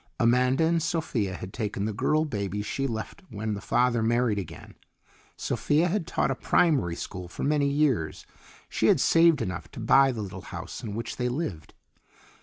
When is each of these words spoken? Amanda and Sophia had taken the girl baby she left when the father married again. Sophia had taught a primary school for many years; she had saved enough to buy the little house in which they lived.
Amanda 0.19 0.63
and 0.63 0.81
Sophia 0.81 1.35
had 1.35 1.53
taken 1.53 1.85
the 1.85 1.93
girl 1.93 2.25
baby 2.25 2.63
she 2.63 2.87
left 2.87 3.21
when 3.29 3.53
the 3.53 3.61
father 3.61 4.01
married 4.01 4.39
again. 4.39 4.73
Sophia 5.37 5.89
had 5.89 6.07
taught 6.07 6.31
a 6.31 6.35
primary 6.35 6.95
school 6.95 7.27
for 7.27 7.43
many 7.43 7.69
years; 7.69 8.25
she 8.67 8.87
had 8.87 8.99
saved 8.99 9.43
enough 9.43 9.69
to 9.69 9.79
buy 9.79 10.11
the 10.11 10.23
little 10.23 10.41
house 10.41 10.81
in 10.81 10.95
which 10.95 11.17
they 11.17 11.29
lived. 11.29 11.75